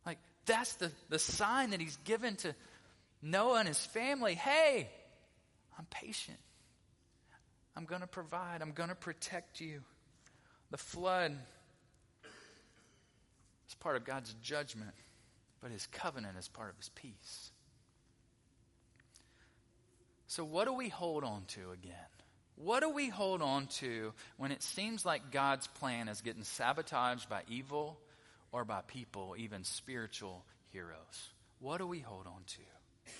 [0.06, 2.54] Like, that's the, the sign that he's given to
[3.22, 4.34] Noah and his family.
[4.34, 4.88] Hey,
[5.78, 6.38] I'm patient.
[7.76, 8.60] I'm going to provide.
[8.60, 9.82] I'm going to protect you.
[10.70, 11.36] The flood
[13.68, 14.90] is part of God's judgment,
[15.60, 17.50] but his covenant is part of his peace.
[20.26, 21.94] So, what do we hold on to again?
[22.58, 27.28] What do we hold on to when it seems like God's plan is getting sabotaged
[27.28, 27.98] by evil
[28.50, 31.30] or by people, even spiritual heroes?
[31.60, 33.12] What do we hold on to?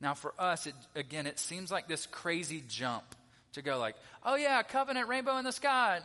[0.00, 3.04] Now, for us, it, again, it seems like this crazy jump
[3.52, 6.00] to go like, oh yeah, covenant rainbow in the sky.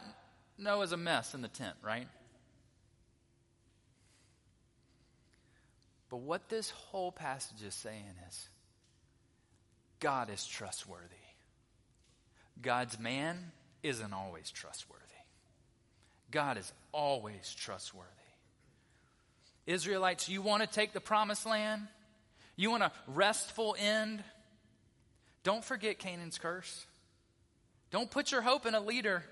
[0.58, 2.08] Noah's a mess in the tent, right?
[6.10, 8.50] But what this whole passage is saying is
[10.00, 11.16] God is trustworthy.
[12.62, 13.52] God's man
[13.84, 15.04] isn't always trustworthy.
[16.32, 18.10] God is always trustworthy.
[19.66, 21.88] Israelites, you want to take the promised land?
[22.56, 24.24] You want a restful end?
[25.44, 26.86] Don't forget Canaan's curse.
[27.92, 29.24] Don't put your hope in a leader,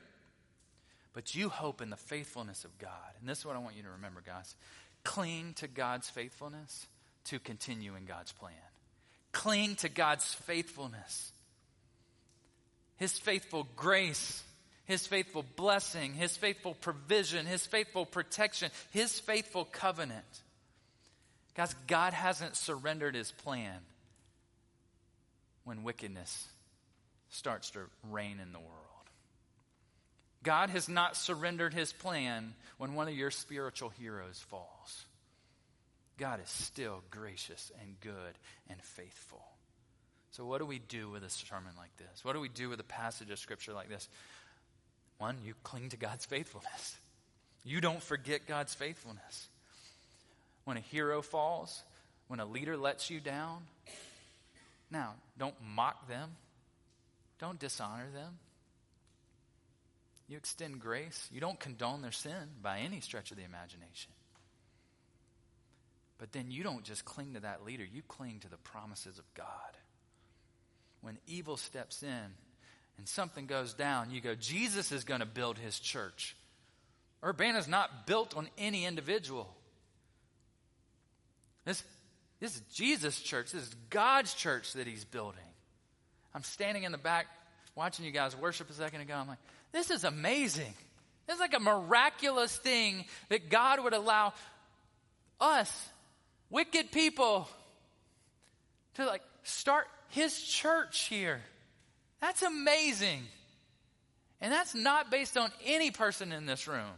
[1.13, 2.91] but you hope in the faithfulness of God.
[3.19, 4.55] And this is what I want you to remember, guys.
[5.03, 6.87] Cling to God's faithfulness
[7.25, 8.53] to continue in God's plan.
[9.31, 11.31] Cling to God's faithfulness,
[12.97, 14.43] His faithful grace,
[14.85, 20.25] His faithful blessing, His faithful provision, His faithful protection, His faithful covenant.
[21.55, 23.79] Guys, God hasn't surrendered His plan
[25.63, 26.47] when wickedness
[27.29, 27.79] starts to
[28.09, 28.71] reign in the world.
[30.43, 35.05] God has not surrendered his plan when one of your spiritual heroes falls.
[36.17, 38.33] God is still gracious and good
[38.69, 39.43] and faithful.
[40.31, 42.23] So, what do we do with a sermon like this?
[42.23, 44.07] What do we do with a passage of scripture like this?
[45.17, 46.97] One, you cling to God's faithfulness.
[47.63, 49.47] You don't forget God's faithfulness.
[50.65, 51.83] When a hero falls,
[52.27, 53.63] when a leader lets you down,
[54.89, 56.31] now, don't mock them,
[57.39, 58.37] don't dishonor them.
[60.27, 61.29] You extend grace.
[61.31, 64.11] You don't condone their sin by any stretch of the imagination.
[66.17, 69.33] But then you don't just cling to that leader, you cling to the promises of
[69.35, 69.76] God.
[71.01, 72.33] When evil steps in
[72.97, 76.35] and something goes down, you go, Jesus is going to build his church.
[77.23, 79.53] Urbana's not built on any individual.
[81.65, 81.83] This,
[82.39, 83.51] this is Jesus' church.
[83.51, 85.39] This is God's church that he's building.
[86.33, 87.27] I'm standing in the back
[87.75, 89.15] watching you guys worship a second ago.
[89.15, 89.39] I'm like,
[89.71, 90.73] this is amazing.
[91.25, 94.33] This is like a miraculous thing that God would allow
[95.41, 95.89] us,
[96.49, 97.47] wicked people,
[98.95, 101.41] to like start his church here.
[102.21, 103.23] That's amazing.
[104.41, 106.93] And that's not based on any person in this room,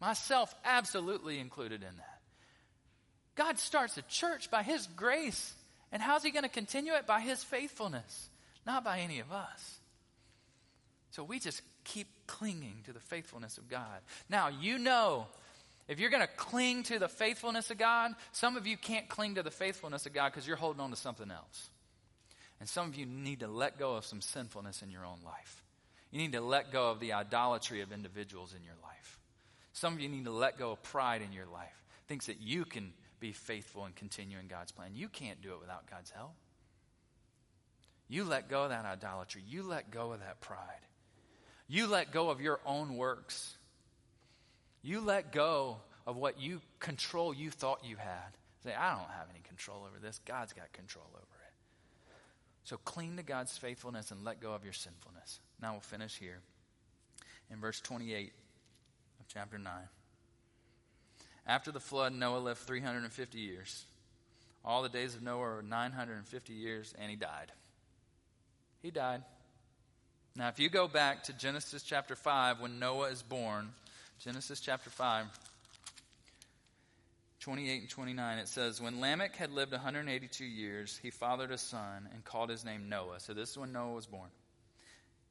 [0.00, 2.20] myself absolutely included in that.
[3.34, 5.54] God starts a church by his grace.
[5.90, 7.06] And how's he going to continue it?
[7.06, 8.28] By his faithfulness,
[8.66, 9.78] not by any of us.
[11.10, 14.00] So we just keep clinging to the faithfulness of God.
[14.30, 15.26] Now, you know,
[15.88, 19.34] if you're going to cling to the faithfulness of God, some of you can't cling
[19.34, 21.68] to the faithfulness of God because you're holding on to something else.
[22.62, 25.64] And some of you need to let go of some sinfulness in your own life.
[26.12, 29.18] You need to let go of the idolatry of individuals in your life.
[29.72, 32.64] Some of you need to let go of pride in your life, thinks that you
[32.64, 34.92] can be faithful and continue in God's plan.
[34.94, 36.34] You can't do it without God's help.
[38.08, 39.42] You let go of that idolatry.
[39.44, 40.86] You let go of that pride.
[41.66, 43.56] You let go of your own works.
[44.82, 48.36] You let go of what you control you thought you had.
[48.62, 50.20] Say, I don't have any control over this.
[50.24, 51.31] God's got control over it.
[52.64, 55.40] So cling to God's faithfulness and let go of your sinfulness.
[55.60, 56.40] Now we'll finish here
[57.50, 58.32] in verse 28
[59.20, 59.72] of chapter 9.
[61.46, 63.84] After the flood, Noah lived 350 years.
[64.64, 67.50] All the days of Noah were 950 years, and he died.
[68.80, 69.22] He died.
[70.36, 73.70] Now, if you go back to Genesis chapter 5, when Noah is born,
[74.20, 75.26] Genesis chapter 5,
[77.42, 82.08] 28 and 29, it says, When Lamech had lived 182 years, he fathered a son
[82.14, 83.18] and called his name Noah.
[83.18, 84.28] So this is when Noah was born.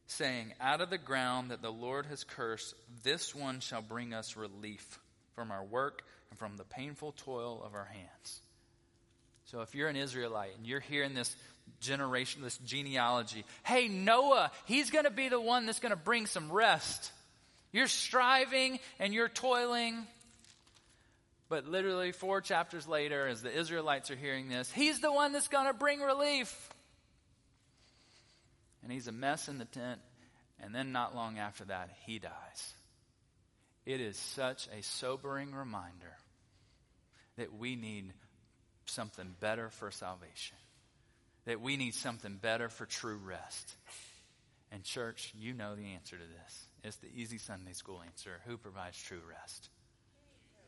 [0.08, 4.36] Saying, Out of the ground that the Lord has cursed, this one shall bring us
[4.36, 5.00] relief
[5.36, 8.42] from our work and from the painful toil of our hands.
[9.46, 11.34] So if you're an Israelite and you're hearing this
[11.80, 13.46] generation, this genealogy.
[13.64, 17.12] Hey, Noah, he's going to be the one that's going to bring some rest.
[17.72, 20.06] You're striving and you're toiling.
[21.52, 25.50] But literally, four chapters later, as the Israelites are hearing this, he's the one that's
[25.50, 26.70] going to bring relief.
[28.82, 30.00] And he's a mess in the tent.
[30.64, 32.74] And then, not long after that, he dies.
[33.86, 36.16] It is such a sobering reminder
[37.36, 38.14] that we need
[38.86, 40.56] something better for salvation
[41.46, 43.76] that we need something better for true rest.
[44.72, 46.66] And, church, you know the answer to this.
[46.84, 48.40] It's the easy Sunday school answer.
[48.46, 49.70] Who provides true rest?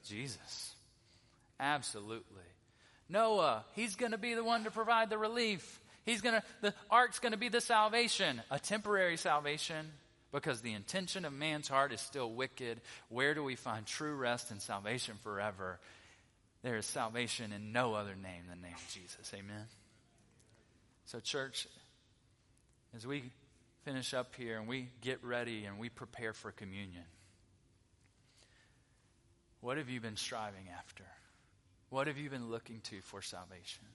[0.06, 0.76] Jesus.
[1.60, 2.24] Absolutely.
[3.10, 5.80] Noah, he's going to be the one to provide the relief.
[6.06, 9.92] He's going to, the ark's going to be the salvation, a temporary salvation,
[10.32, 12.82] because the intention of man's heart is still wicked.
[13.10, 15.80] Where do we find true rest and salvation forever?
[16.64, 19.32] There is salvation in no other name than the name of Jesus.
[19.34, 19.66] Amen.
[21.06, 21.68] So, church,
[22.96, 23.24] as we
[23.84, 27.04] finish up here and we get ready and we prepare for communion,
[29.64, 31.06] what have you been striving after?
[31.90, 33.86] What have you been looking to for salvation?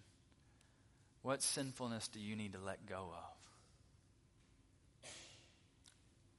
[1.21, 5.11] What sinfulness do you need to let go of?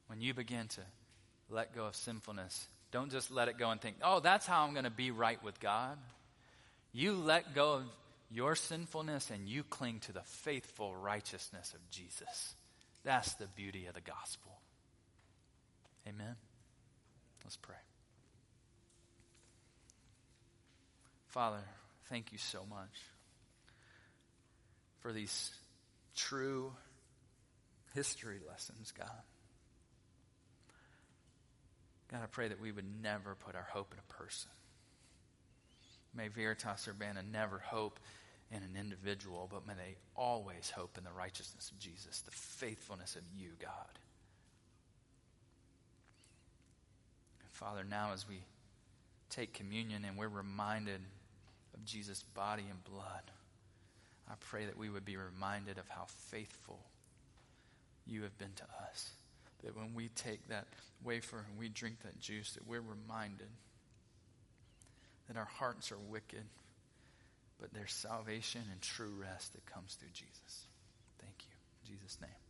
[0.08, 0.82] When you begin to
[1.48, 4.74] let go of sinfulness, don't just let it go and think, oh, that's how I'm
[4.74, 6.00] going to be right with God.
[6.92, 7.84] You let go of
[8.32, 12.56] your sinfulness and you cling to the faithful righteousness of Jesus.
[13.04, 14.54] That's the beauty of the gospel.
[16.08, 16.36] Amen.
[17.44, 17.76] Let's pray.
[21.30, 21.62] Father,
[22.10, 22.90] thank you so much
[25.02, 25.52] for these
[26.16, 26.72] true
[27.94, 29.10] history lessons, God.
[32.12, 34.50] God, I pray that we would never put our hope in a person.
[36.16, 38.00] May Veritas Urbana never hope
[38.52, 43.16] in an individual, but may they always hope in the righteousness of Jesus, the faithfulness
[43.16, 44.00] of you, God.
[47.42, 48.40] And Father, now as we
[49.30, 51.02] take communion and we're reminded
[51.80, 53.32] of Jesus' body and blood,
[54.30, 56.80] I pray that we would be reminded of how faithful
[58.06, 59.12] you have been to us.
[59.64, 60.68] That when we take that
[61.04, 63.50] wafer and we drink that juice, that we're reminded
[65.28, 66.44] that our hearts are wicked,
[67.60, 70.68] but there's salvation and true rest that comes through Jesus.
[71.20, 71.56] Thank you.
[71.84, 72.49] In Jesus' name.